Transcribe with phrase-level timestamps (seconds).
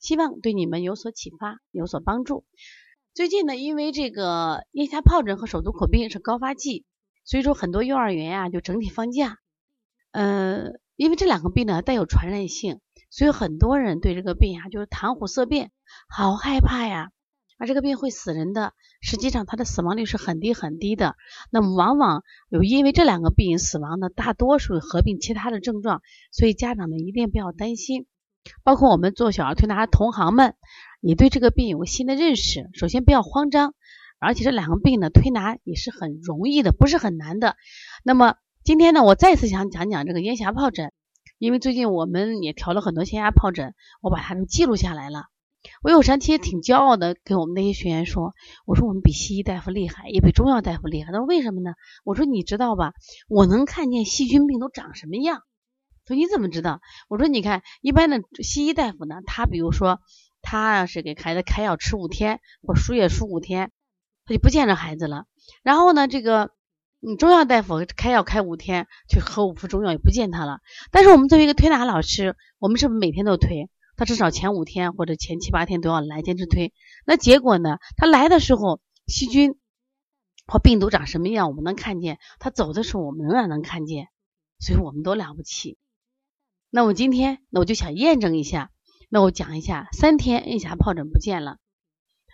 [0.00, 2.44] 希望对你们有所启发，有所帮助。
[3.14, 6.84] 最近呢，因为这个腋下疱疹和手足口病是高发季，
[7.24, 9.38] 所以说很多幼儿园呀就整体放假。
[10.12, 15.72] 呃，因为这两个病呢带有传染性，所以很多人对这个病呀就是谈虎色变，
[16.08, 17.10] 好害怕呀。
[17.58, 21.14] 而这个病会死人的，实际上它的死亡率是很低很低的。
[21.50, 28.06] 那么往往有因为这两个病死亡的，大多数合并其他的症状，所以家长们一定不要担心。
[28.64, 30.54] 包括我们做小儿推拿的同行们，
[31.00, 32.70] 也对这个病有个新的认识。
[32.74, 33.74] 首先不要慌张，
[34.18, 37.56] 而且这两个病呢，推拿也是很容易的，不是很难的。
[38.04, 40.92] 那么今天呢，我再次想讲讲这个咽峡疱疹，
[41.38, 45.24] 因为最近我们也调了很多咽峡疱疹，我把它都记录下来了。
[45.82, 48.34] 我有时其实挺骄傲的，跟我们那些学员说，
[48.66, 51.12] 我说我们比西医大夫厉害，也比中药大夫厉害。
[51.12, 51.74] 他说为什么呢？
[52.04, 52.94] 我说你知道吧，
[53.28, 55.42] 我能看见细菌病都长什么样。
[56.14, 56.80] 你怎么知道？
[57.08, 60.00] 我说你看，一般的西医大夫呢，他比如说
[60.40, 63.70] 他要是给孩子开药吃五天，或输液输五天，
[64.24, 65.26] 他就不见着孩子了。
[65.62, 66.50] 然后呢，这个
[67.00, 70.60] 嗯中药大夫开药开五天，去喝五副中药也不见他了。
[70.90, 73.68] 但是我们作为一个推拿老师，我们是不是每天都推？
[73.94, 76.72] 他至少前五天或者前七八天都要来坚持推。
[77.04, 77.76] 那结果呢？
[77.96, 79.58] 他来的时候细菌
[80.46, 84.08] 或病毒长什么样，我们能看见；他走的时候，我们仍然能看见。
[84.58, 85.76] 所以我们都了不起。
[86.74, 88.70] 那我今天，那我就想验证一下。
[89.10, 91.58] 那我讲一下，三天咽峡疱疹不见了。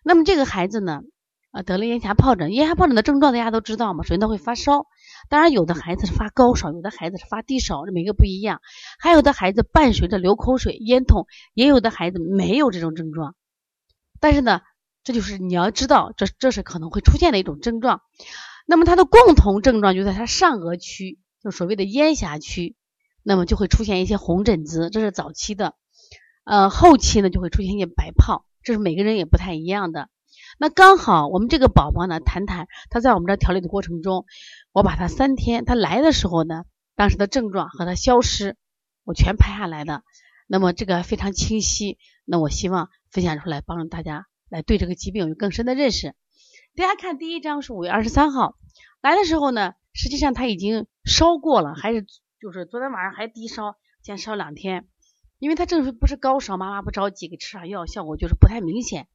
[0.04, 1.00] 那么这个孩子呢，
[1.50, 2.52] 啊得了咽峡疱疹。
[2.52, 4.86] 咽峡疱疹的症状大家都知道嘛，首先他会发烧，
[5.28, 8.60] 当然有的孩子是发高烧，有的孩子是发低烧，每个不一样。
[9.00, 13.34] 还有的孩子伴随着流口水、咽痛，也有的孩子没有这种症状。
[14.20, 14.60] 但是呢，
[15.02, 18.02] 这就是你要知道，这这是可能会出现的一种症状。
[18.66, 22.76] 那么它的共同症状就在它上颚区，就所谓的咽峡区。
[23.28, 25.74] 那么就会出现一些红疹子，这是早期的，
[26.44, 30.08] 呃，后期呢就会出现一些白泡，这是每个人也不太一样的。
[30.58, 34.24] 那刚好我们这个宝宝呢，谈谈他在我们这调理的过程中，
[34.72, 36.64] 我把他三天他来的时候呢，
[36.96, 38.56] 当时的症状和他消失，
[39.04, 40.04] 我全拍下来的，
[40.46, 46.14] 那么这个非常清晰，那我希望分享出来，帮助大家来对这个疾病有更深的认识。
[46.74, 48.54] 大家看第一张是五月二十三号
[49.02, 52.06] 来的时候呢，实际上他已经烧过了，还是。
[52.40, 54.86] 就是昨天晚上还低烧，先烧两天，
[55.40, 59.08] 因为他这是不是高烧，妈妈不着急，给吃上药，效果就是不太明显。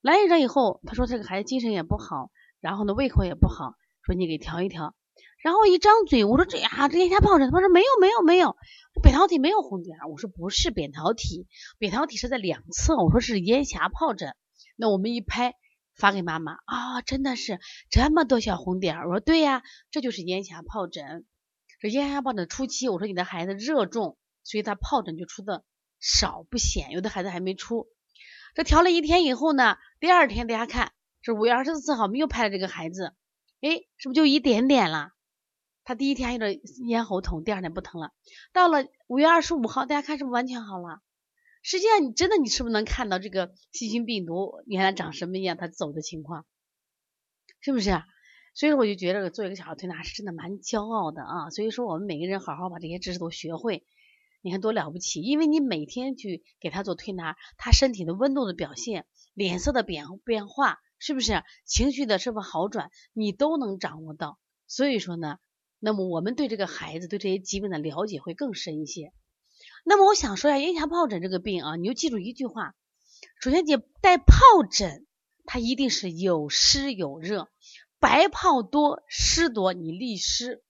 [0.00, 2.30] 来一阵以后，他说这个孩子精神也不好，
[2.60, 4.94] 然后呢胃口也不好，说你给调一调。
[5.42, 8.56] 然后一张嘴，我说这呀这咽下疱疹，他说没有没有没有，
[9.02, 11.46] 扁桃体没有红点，我说不是扁桃体，
[11.78, 14.34] 扁桃体是在两侧，我说是咽峡疱疹。
[14.76, 15.54] 那我们一拍
[15.94, 21.26] 发给妈妈啊，真的是这么多小红点，我说对呀，这就是咽峡疱疹。
[21.78, 25.62] 这咽峡疱疹初期，我说你的孩子热重，所以他疱疹就出的
[26.00, 27.88] 少不显，有的孩子还没出。
[28.54, 33.14] 这调了一天以后呢，第二天大家看，是五月二十四号，我们又拍了这个孩子，
[33.60, 35.10] 哎，是不是就一点点了？
[35.84, 38.12] 他第一天有点咽喉痛，第二天不疼了。
[38.52, 41.02] 到了五月二十五号，大家看是不是完全好了？
[41.62, 46.46] 实际上，你真的你是不是能看到这个细菌病毒原来长什么样，它走的情况，
[47.60, 47.90] 是不是？
[47.90, 48.04] 啊
[48.56, 51.50] 所以说我就觉得做一个小儿推拿是真的蛮骄傲的啊！
[51.50, 53.84] 所以说我们每个人好好把这些知识都学会，
[54.40, 55.20] 你看多了不起！
[55.20, 59.04] 因为你每天去给他做推拿，他身体的温度的表现、
[59.34, 64.38] 脸色的变变化，是不是情绪的是否好转，你都能掌握到。
[64.66, 65.36] 所以说呢，
[65.78, 69.12] 那么我们对这个孩子对这些疾病的了解会更深一些。
[69.84, 72.74] 那么我想说一下咽峡疱疹这个病啊，你就记住一句话：
[73.38, 75.06] 首先你带疱疹，
[75.44, 77.50] 它一定是有湿有热。
[77.98, 80.62] 白泡多、湿多，你利湿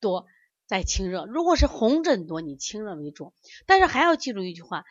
[0.00, 0.26] 多
[0.66, 3.32] 再清热；如果是红疹多，你清热为主。
[3.66, 4.84] 但是还要记住一句话：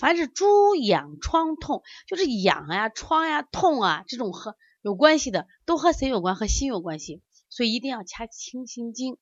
[0.00, 6.34] 凡是猪痒疮痛，就是痒呀、疮呀、痛啊这种和有关系的，都和谁有关？
[6.34, 7.22] 和心有关系。
[7.50, 9.18] 所以一定要加清心经。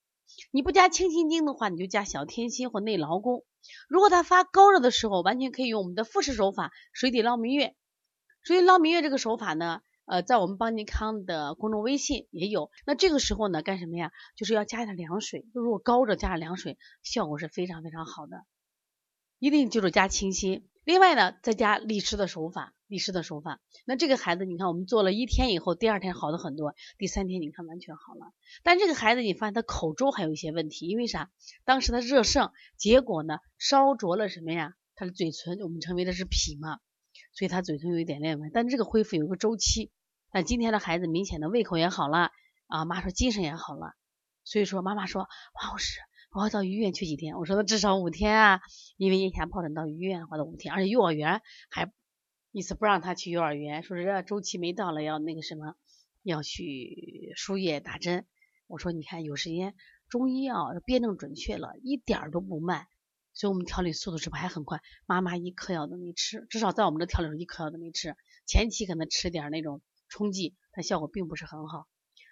[0.49, 3.45] 你不加清心经的话，你就加小天心或内劳宫。
[3.87, 7.75] 如果他发高热的时候，完全可以用我们的复式手法——水底捞明月。
[8.43, 9.81] 所以捞明月这个手法呢？
[10.05, 12.71] 呃，在我们邦尼康的公众微信也有。
[12.85, 14.11] 那这个时候呢，干什么呀？
[14.35, 15.45] 就是要加一点凉水。
[15.53, 18.45] 如果高热加上凉水，效果是非常非常好的。
[19.39, 20.67] 一定记住加清心。
[20.83, 23.61] 另外呢，再加利湿的手法，利湿的手法。
[23.85, 28.33] 那这个孩子，你看我们做了一天以后，第二天好的很多，第三天你看完全好了。
[28.63, 31.31] 但这个孩子，你发现他口周还有一些问题，因为啥？
[31.63, 34.75] 当时他热盛，结果呢烧灼了什么呀？
[34.95, 36.79] 他的嘴唇，我们称为的是脾嘛，
[37.33, 39.91] 所以他嘴唇有一点点问但这个恢复有个周期。
[40.31, 42.31] 但今天的孩子明显的胃口也好了
[42.67, 43.93] 啊，妈说精神也好了。
[44.43, 45.27] 所以说妈妈说
[45.61, 45.99] 王老师，
[46.31, 47.37] 我要到医院去几天？
[47.37, 48.61] 我说那至少五天啊，
[48.97, 51.91] 因为腋下疱疹到医院或者五天，而且幼儿园还。
[52.55, 55.73] 意思不让他去幼儿园，说是周期没到了，要那个什么，
[56.21, 58.27] 要去输液打针。
[58.67, 59.73] 我说你看有时间，
[60.07, 62.85] 中医啊辩证准确了，一点都不慢，
[63.33, 64.81] 所以我们调理速度是不是还很快？
[65.05, 68.15] 妈妈一颗药都没吃，至少在我们这调理时候一颗药都没吃。
[68.45, 71.87] 前期可能吃点那种冲剂，但效果并不是很好。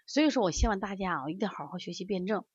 [0.05, 2.45] 所以说我希望大家啊一定好好学习辩证，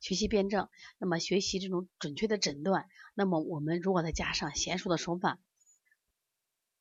[0.00, 0.68] 学习辩证，
[0.98, 2.86] 那么学习这种准确的诊断。
[3.14, 5.38] 那么我们如果再加上娴熟的手法。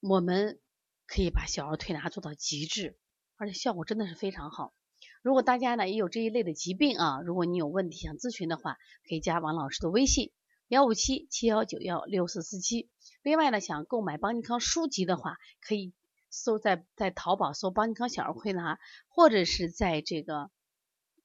[0.03, 0.59] 我们
[1.05, 2.97] 可以把小儿推拿做到极致，
[3.37, 4.73] 而且效果真的是非常好。
[5.21, 10.31] 如果大家呢也有这一类的疾病啊，如果你有问题想咨询的话，可以加王老师的微信
[10.71, 12.89] 幺五七七幺九幺六四四七。
[13.23, 15.91] 另外呢，想购买邦尼康书籍的话，可以
[16.29, 18.79] 搜在在淘宝搜邦尼康小儿推拿，
[19.09, 20.49] 或者是在这个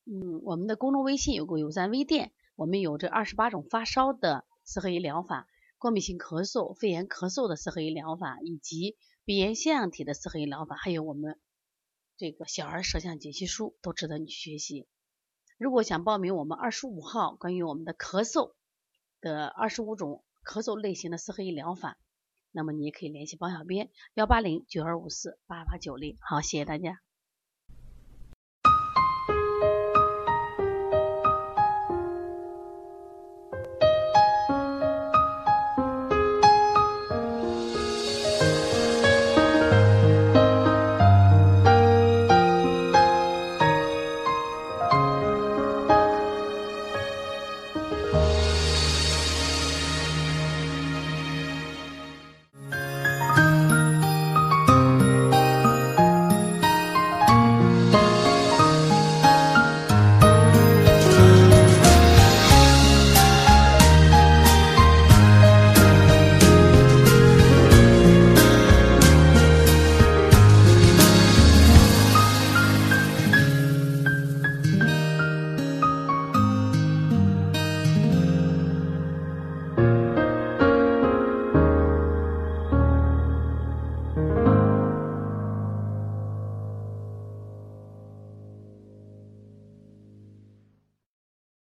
[0.05, 5.47] 嗯我们的公众微信有个有赞微店，我们有这二十八种发烧的四合一疗法。
[5.79, 11.39] 过敏性咳嗽、肺炎咳嗽的四合一疗法，以及鼻炎腺样体的四合一疗法，还有我们
[12.17, 14.89] 这个小儿舌象解析书，都值得你学习。
[15.57, 18.55] 如果想报名我们二十五号关于我们的咳嗽
[19.21, 21.99] 的二十五种咳嗽类型的四合一疗法，
[22.53, 26.17] 那么你也可以联系包小编幺八零九二五四八八九零。
[26.21, 27.06] 好，谢谢大家。